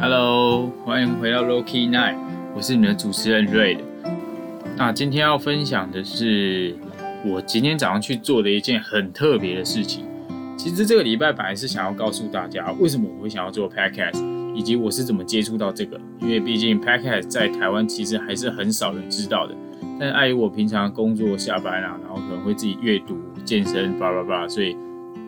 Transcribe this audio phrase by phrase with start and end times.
[0.00, 2.16] Hello，欢迎回到 Loki Night，
[2.54, 3.78] 我是你的主持人 Ray。
[4.76, 6.72] 那今天要分享的是
[7.26, 10.04] 我今天早上去做的一件很特别的事情。
[10.56, 14.24] 其实这个礼拜本来是想要告诉大家为什么我会想要做 Podcast，
[14.54, 16.00] 以及我是怎么接触到这个。
[16.20, 19.54] 因为毕竟 Podcast 在台湾其实还是很少人知道的。
[19.98, 24.76] 但碍于我平常工作下班啊，然后可能会自己阅读、健身，叭叭叭，所以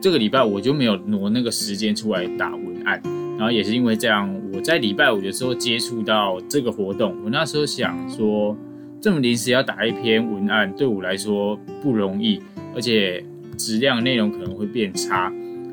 [0.00, 3.02] 这个礼拜我就没有挪那个时间出来打文案。
[3.36, 8.56] 然后也是因为这样，我在礼拜五的时候接触到这个活动，我那时候想说，
[9.00, 12.40] 这么临时要打一篇文案，对我来说不容易，
[12.74, 13.24] 而且
[13.56, 15.32] 质量内容可能会变差，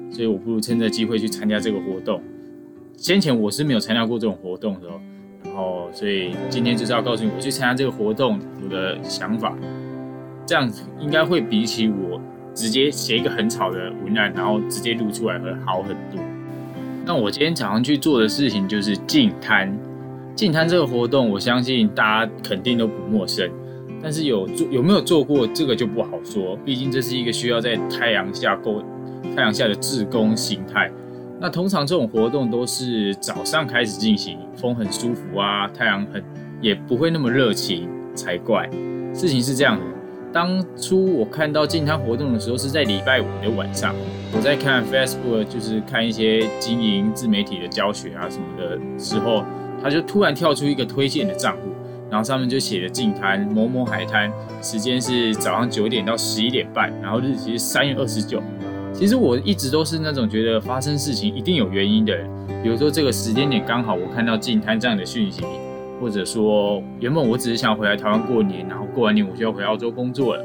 [0.09, 2.21] 所以我不如趁这机会去参加这个活动。
[2.97, 4.87] 先前我是没有参加过这种活动的。
[5.43, 9.57] 然后，所以今天就是要告诉你，我去参加这个活动我的想法，
[10.45, 12.21] 这样子应该会比起我
[12.53, 16.21] 直接写一个很吵的文案，然后直接录出来会好很多。
[17.11, 19.77] 那我今天早上去做的事情就是净滩。
[20.33, 23.51] 净滩这个活动，我相信大家肯定都不陌生，
[24.01, 28.81] 但是有做有没有做过这个就不好说，毕竟这是一个需要在太阳下工、
[29.35, 30.89] 太阳下的自工形态。
[31.37, 36.23] 那通常这种活动都是早上开始进行，风很舒服啊，太阳很
[36.61, 38.69] 也不会那么热情才怪。
[39.13, 39.85] 事情是这样的，
[40.33, 43.93] 当初我看到进滩活动的时候是在礼拜五的晚上，
[44.33, 49.43] 我在看 Facebook，就是看一些经营自媒体的教学啊什么的时候，
[49.83, 51.73] 他就突然跳出一个推荐的账户，
[52.09, 58.41] 然后上面就写了进滩某某海滩，时间是早上九点到十一点半，然后日期是三月二十九。
[58.93, 62.29] 其实我一直都是那种觉得发生事情一定有原因的人，
[62.63, 65.41] 比如说这个时间点刚好我看到进滩这样的讯息，
[66.01, 70.43] 或者说原本我只是想回来台湾过年，然后过完年我就要回澳洲工作了。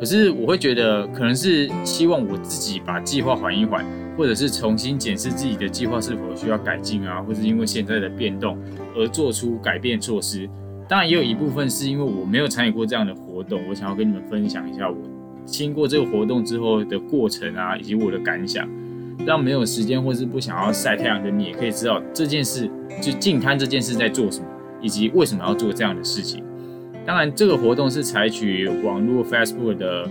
[0.00, 3.86] 可是我会觉得可能是希望我自己把计划缓一缓，
[4.18, 8.58] 或者是重新检视自己的计划是否需要改进啊，或是因为现在的变动
[8.96, 10.50] 而做出改变措施。
[10.88, 14.96] 当然也有一部分是因为我没有参与过这样的活动，我想要跟你们分享一下我。
[15.44, 18.68] 经过这个活动之后的过程啊，以及我的感想，
[19.24, 22.68] 让没有时间或是不想要晒太阳的你，也可以知道这件事
[23.00, 24.46] 就净滩这件事在做什么，
[24.82, 26.44] 以及为什么要做这样的事情。
[27.06, 30.08] 当然，这个活动是采取网络 Facebook 的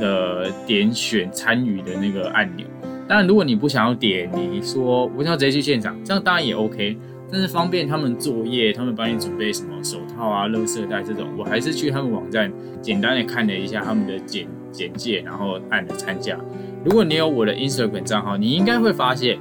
[0.00, 2.66] 的点选参与的那个按钮。
[3.08, 6.96] 当然，如果你不想要点，你说我想要直接去现场，这样当然也 OK。
[7.32, 12.52] 但是方便他们作业，他们帮你准备什么手套啊、垃圾袋这种，我还是去他们网站
[12.82, 16.36] 简单的看了一下他们的简简介，然后按了参加。
[16.84, 19.38] 如果你有我的 Instagram 账号，你应该会发现，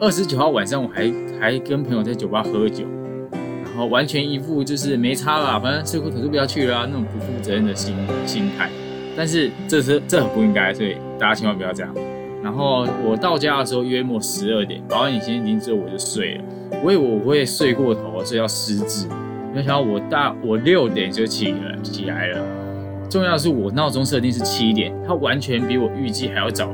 [0.00, 2.84] 二十九号晚上我还还跟朋友在酒吧喝酒，
[3.76, 7.94] 后完全一副就是没差啦，反正睡过头就不要去了那种不负责任的心
[8.26, 8.70] 心态。
[9.16, 11.94] 但是这是这很不应该，所以大家千万不要这样。
[12.42, 16.44] 然后我到家的时候约莫十二点，保安已经之后我就睡了。
[16.82, 19.06] 我以为我会睡过头，睡到失智。
[19.52, 22.42] 没想到我大我六点就起了起来了。
[23.10, 26.70] 重要的是我闹钟设定是七点，它完全比我预计还要早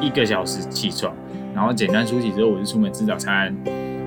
[0.00, 1.12] 一个小时起床。
[1.54, 3.54] 然后简单梳洗之后，我就出门吃早餐。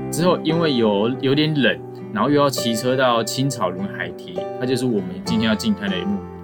[0.10, 1.78] 之后因为有有点冷，
[2.16, 5.98] 然后又要骑车到青草轮海堤，它就是我们今天要进滩的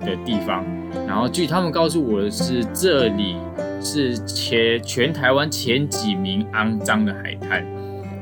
[0.06, 0.66] 的地方。
[1.08, 3.38] 然后据他们告诉我的是，这里
[3.80, 7.66] 是前全台湾前几名肮脏的海滩。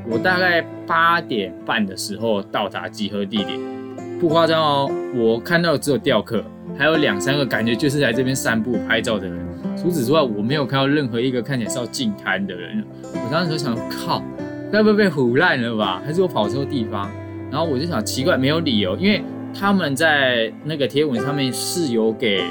[0.08, 3.58] 我大概八点半的时候到达集合地点，
[4.20, 4.88] 不夸张哦。
[5.16, 6.44] 我看到只有钓客，
[6.78, 9.36] 还有两三个感觉就是来这边散步拍照的人。
[9.76, 12.84] 除此之外，我没有看到任何一个看起来是要进滩的人。
[13.12, 14.22] 我当时想，靠，
[14.70, 16.00] 该不会被唬烂了吧？
[16.06, 17.10] 还是我跑错地方？
[17.50, 19.22] 然后我就想，奇怪，没有理由，因为
[19.52, 22.42] 他们在那个贴文上面是有给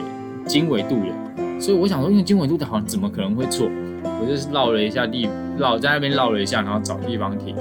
[0.45, 3.69] 经纬度的，所以我想说，因为经纬度的好像，怎么可能会错？
[4.03, 7.55] 我就是绕了一下地，绕在那边绕了一下，然后找地方停。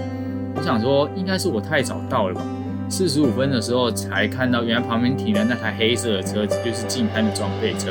[0.57, 2.43] 我想说，应该是我太早到了吧。
[2.89, 7.91] 四十五分的时候才看到，原来旁边停的那台黑色的车子就是进滩的装备车。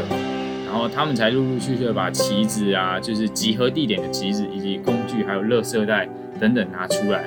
[0.66, 6.10] 然后他们才陆陆续续的把旗子啊，就是集合地点的旗子，以及工具，还有垃圾袋
[6.40, 7.24] 等等拿出来。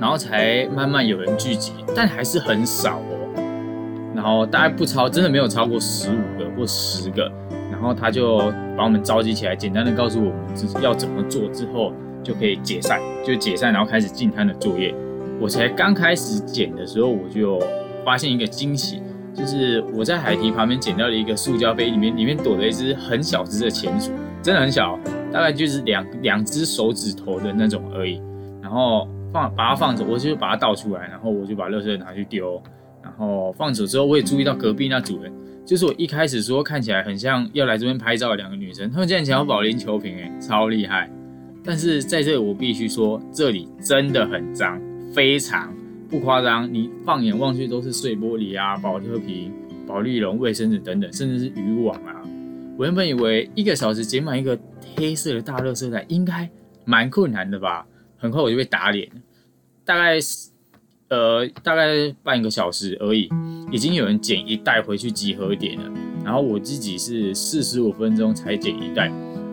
[0.00, 3.42] 然后才慢慢有人聚集，但还是很少哦。
[4.14, 7.30] 然后大概不超，真的没有超过十五个或十个。
[7.70, 8.38] 然后他就
[8.76, 11.92] 把我们召集起来，简单的告诉我们要怎么做，之后
[12.22, 14.94] 就可以解散，就解散，然后开始进滩的作业。
[15.40, 17.60] 我才刚开始捡的时候，我就
[18.04, 19.02] 发现一个惊喜，
[19.34, 24.98] 就是我在海堤旁边捡到了一个塑胶杯，里面里面躲着一只很小只的潜鼠，真的很小，
[25.32, 28.22] 大概就是两两只手指头的那种而已。
[28.62, 32.62] 然后放把它放着，我就把它倒出来，然后我就把垃圾拿去丢。
[33.02, 35.32] 然后放走之后，我也注意到隔壁那主人。
[35.66, 41.10] 就是我一开始说看起来很像要来这边拍照的两个女生，她们竟然想要保龄球瓶，哎，超厉害！
[41.64, 44.80] 但是在这里我必须说，这里真的很脏，
[45.12, 45.74] 非常
[46.08, 46.72] 不夸张。
[46.72, 49.52] 你放眼望去都是碎玻璃啊、保特瓶、
[49.84, 52.22] 保丽龙、卫生纸等等，甚至是渔网啊。
[52.78, 54.56] 我原本以为一个小时捡满一个
[54.96, 56.48] 黑色的大垃圾袋应该
[56.84, 57.84] 蛮困难的吧，
[58.24, 59.20] 很快我就被打脸了。
[59.84, 60.18] 大概
[61.10, 63.28] 呃大概半个小时而已，
[63.70, 65.84] 已经有人捡一袋回去集合点了。
[66.24, 69.12] 然后我自己是四十五分钟才捡一袋。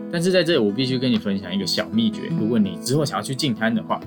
[0.09, 2.21] 但是在这里，我必须跟你分享一个小秘诀。
[2.39, 3.99] 如果你之后想要去进摊的话，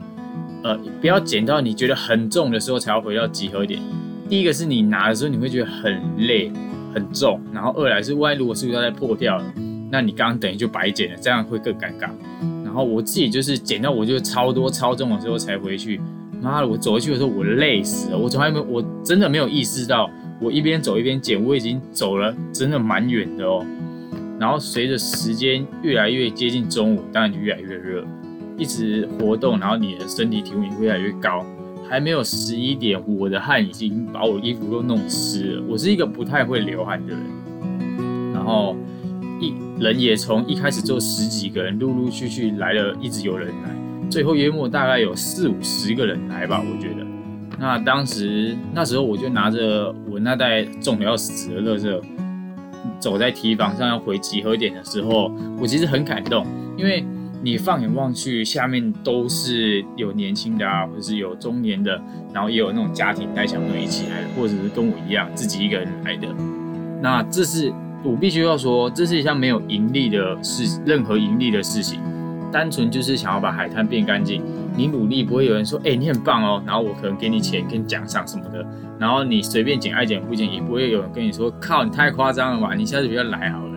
[0.62, 3.82] 呃，不要捡到你觉得很重的时候才要回到集合点。
[4.30, 6.50] 第一个是你拿的时候你会觉得很累、
[6.94, 9.54] 很重，然后二来是万一如果塑料袋破掉了，
[9.92, 12.08] 那你刚刚等于就白捡了，这样会更尴尬。
[12.74, 16.00] 然后我自己就是捡到我就超多超重的时候才回去。
[16.42, 20.10] 妈的，我走回去的时候我累死了，我从来没有我真的没有意识到，
[20.40, 23.64] 我一边走一边捡，我已经走了真的蛮远的哦。
[24.40, 28.04] 然后随着时间越来越接近中午，当然就越来越热，
[28.58, 31.46] 一直活动，然后你的身体体温也越来越高。
[31.88, 35.62] 还没有十一点，我的汗已经把我衣服都弄湿了。
[35.68, 38.74] 我是一个不太会流汗的人，然后
[39.40, 47.06] 一人也从一开始就十几个人，陆陆续续来了，一直有人来，最后约莫大概有四五十个人来吧，我觉得。
[47.58, 52.00] 那当时那时候我就拿着我那袋重的要死的乐色。
[53.00, 56.46] 走在堤防上要回集合点的时候，我其实很感动，
[56.76, 57.04] 因为
[57.42, 62.00] 你放眼望去，下面都是有年轻的啊，或者是有中年的，
[62.32, 66.28] 然后也有那种家庭带小朋友一起来的，或者是跟我一样自己一个人来的。
[67.02, 67.70] 那这是
[68.04, 71.98] 我必须要说，这是一项没有盈利的事，任何盈利的事情，
[72.52, 74.42] 单纯就是想要把海滩变干净。
[74.76, 78.64] 你努力不会有人说，哎，你很棒哦，然后我可能给你钱、跟奖赏什么的。
[78.98, 83.74] 然后你随便捡爱捡不捡，也不会有人跟你说，靠，你太夸张了吧，你下次不要来好了。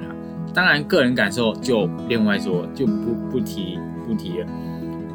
[0.54, 3.78] 当然，个人感受就另外说，就不不提
[4.08, 4.48] 不提了。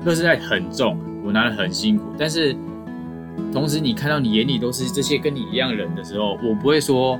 [0.04, 2.54] 乐色袋很重，我拿的很辛苦，但是
[3.52, 7.18] 同时你看到你眼里都是这些跟你一样人的时候，我不会说，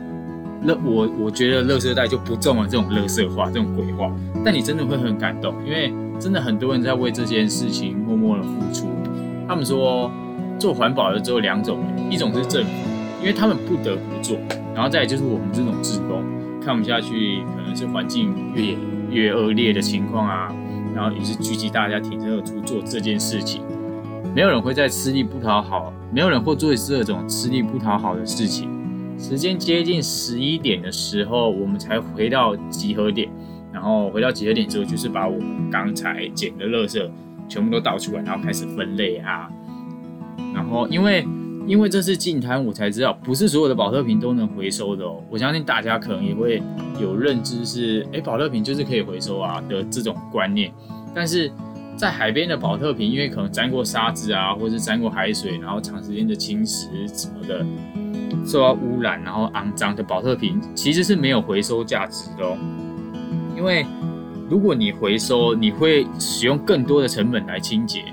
[0.65, 4.11] 乐我我觉得乐色袋就不重了这种乐色话，这种鬼话。
[4.45, 5.93] 但你真的会很感动，因为。
[6.21, 8.87] 真的很多人在为这件事情默默的付出。
[9.49, 10.09] 他们说
[10.57, 12.71] 做环保的只有两种，一种是政府，
[13.21, 14.37] 因为他们不得不做；
[14.73, 16.23] 然后再就是我们这种职工，
[16.65, 18.77] 看不下去，可能是环境越
[19.11, 20.55] 越恶劣的情况啊，
[20.95, 23.63] 然后于是聚集大家挺身而出做这件事情。
[24.33, 28.71] 没有人会在吃力不讨好，没有人会做这种吃力不讨好的事情。
[29.23, 33.31] 时间接近十一点的时候，我们才回到集合点。
[33.73, 37.09] 然后回到集合点之后，就是把我们刚才捡的垃圾
[37.49, 39.49] 全部都倒出来，然后开始分类啊。
[40.53, 41.25] 然后因为
[41.67, 45.23] 因为这是净滩，我才知道不是所有的保特瓶都能回收的哦。
[45.31, 46.61] 我相信大家可能也会
[47.01, 50.71] 有认知是，哎，保特瓶就是可以回收啊的这种观念。
[51.15, 51.51] 但是
[51.97, 57.65] 在海边的保特瓶，因为可能沾过沙子啊，或者是沾过海水，然后长时间的侵蚀什么的，
[58.45, 62.57] 受到污染，然后肮脏的保特瓶其实是没有回收价值的哦。
[63.57, 63.87] 因为
[64.51, 68.05] 如果你回收，你会使用更多的成本来清洁，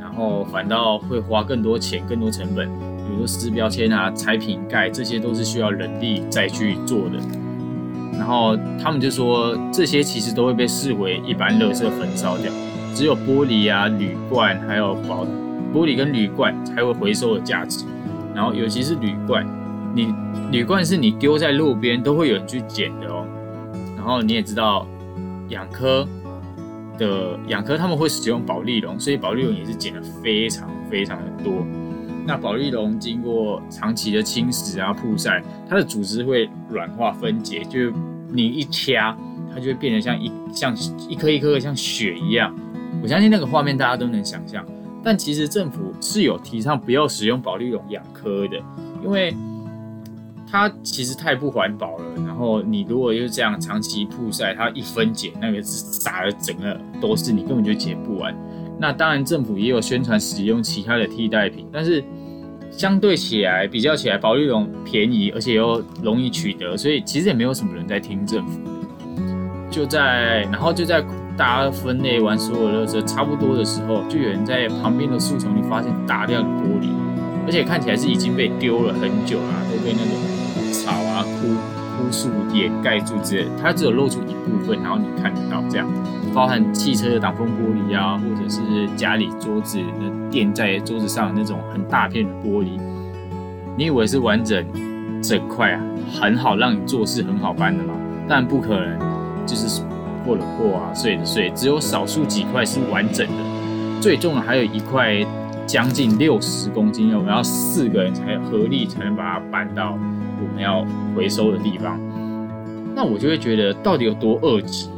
[0.00, 7.18] 然后反倒会花更多钱、更多成本，比如说撕标签啊、拆瓶盖，这些都是需要人力再去做的。
[8.12, 12.50] 然后他们就说，这些其实都会被视为一般垃圾焚烧掉，
[12.94, 15.26] 只有玻璃啊、铝罐还有保
[15.74, 17.84] 玻璃跟铝罐才会回收的价值。
[18.34, 19.46] 然后尤其是铝罐，
[19.96, 20.14] 你
[20.52, 23.26] 铝罐是你丢在路边都会有人去捡的哦。
[23.96, 24.86] 然后你也知道，
[25.48, 26.06] 养科
[26.98, 31.66] 的养科他们会使用保利龙，所以保利龙也是捡的非常非常的多。
[32.26, 37.90] 那保利龙经过长期的侵蚀啊、曝晒，它的组织会软化分解，就
[38.30, 39.16] 你一掐，
[39.50, 40.76] 它就会变得像一像
[41.08, 42.54] 一颗一颗的像血一样。
[43.02, 44.62] 我相信那个画面大家都能想象。
[45.02, 48.56] 但其实政府是有提倡不要使用保利龙养科的，
[49.02, 49.34] 因为。
[50.50, 58.34] 它其实太不环保了，然后你如果又这样长期曝晒，它一分解，那个是撒的整个都是，你根本就解不完。
[58.78, 62.04] 那当然政府也有宣传使用其他的替代品，但是
[62.70, 68.60] 相对起来比较起来，保利龙便宜，而且又容易取得，所以其实也没有什么人在听政府。
[69.70, 71.02] 就在然后就在
[71.36, 76.88] 大家分类完所有垃圾差不多的时候，就有人在旁边的树丛里发现大量的玻璃，
[77.46, 80.35] 而且看起来是已经被丢了很久了，都被那种。
[82.16, 85.86] 树掩盖住之类，它只有露出一部分，然后你看得到这样，
[86.32, 92.80] 包含汽车的挡风玻璃啊，或者是家里桌子的垫在桌子上那种很大片的玻璃，
[93.76, 94.64] 你以为是完整
[95.22, 95.80] 整块啊，
[96.18, 97.92] 很好让你做事很好搬的吗？
[98.26, 98.98] 但不可能，
[99.46, 99.82] 就是
[100.24, 103.34] 破了破啊，碎的碎，只有少数几块是完整的。
[104.00, 105.14] 最重的还有一块
[105.66, 112.00] 将近六十公斤，我们要四个人才合力才能把它搬到我们要回收的地方。
[112.94, 114.88] 那我就会觉得，到底有多恶质，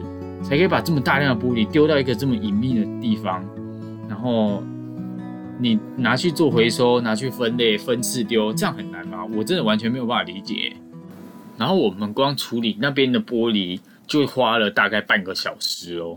[0.42, 3.42] 才可以把这么大量的玻璃丢到一个这么隐秘的地方，
[4.08, 4.62] 然后
[5.58, 9.25] 你拿去做回收，拿去分类分次丢，这样很难吗？
[9.37, 10.75] 我真的完全没有办法理解。
[11.56, 16.16] 然后我们光处理那边的玻璃，就花了大概半个小时哦。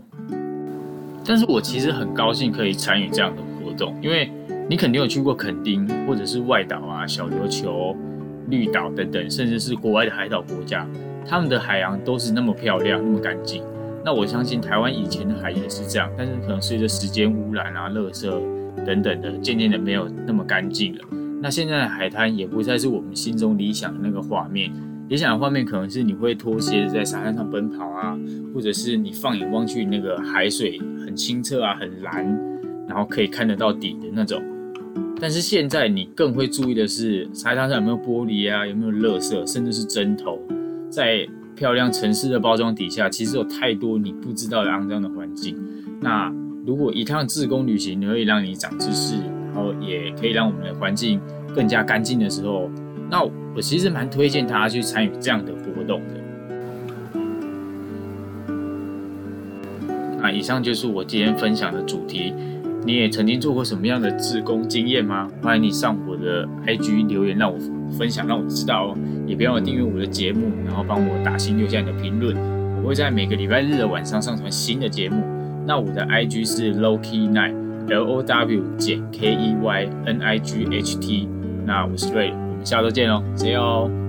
[1.24, 4.30] 但是我其实很高兴可以参与这样的活动，因为
[4.68, 7.94] 你肯定有去过垦丁，或者是外岛啊、小琉球、
[8.48, 10.88] 绿岛等等，甚至是国外的海岛国家，
[11.26, 13.62] 他们的海洋都是那么漂亮、那么干净。
[14.04, 18.28] 那我相信台湾以前的海也是这样，但是可能随着时间污染啊、垃圾
[18.84, 21.04] 等等的，渐渐的没有那么干净了。
[21.40, 24.72] 那现在的海滩也不再是我们心中理想的那个画面。
[25.08, 28.18] 理想的画面可能是你会脱鞋子在沙滩上奔跑啊，
[28.54, 32.24] 或者是你放眼望去，那个海水很清澈啊，很蓝，
[32.88, 34.42] 然后可以看得到底的那种。
[35.22, 40.36] 但是现在你更会注意的是沙滩上有没有玻璃啊，有没有垃圾，甚至是针头。
[40.90, 41.24] 在
[41.54, 45.56] 漂亮城市的包装底下，其实有太多你不知道的肮脏的环境。
[46.00, 46.28] 那
[46.66, 49.14] 如果一趟自工旅行可以让你长知识，
[49.54, 51.20] 然后也可以让我们的环境
[51.54, 52.68] 更加干净的时候，
[53.08, 56.14] 那我其实蛮推荐大家去参与这样的活动的。
[60.20, 62.34] 那以上就是我今天分享的主题。
[62.84, 65.30] 你也曾经做过什么样的志工经验吗？
[65.40, 67.58] 欢迎你上我的 IG 留言，让我
[67.96, 68.98] 分享，让我知道哦。
[69.26, 72.36] 也别忘了订阅我的节目，然后帮我打新留下你的评论。
[72.82, 75.22] 我会在每个礼拜日的晚上上传新的节目。
[75.64, 81.28] 那我的 IG 是 Lowkey Night，L O W 减 K E Y N I G H T。
[81.64, 82.34] 那我是瑞。
[82.64, 84.01] 下周见喽，See you。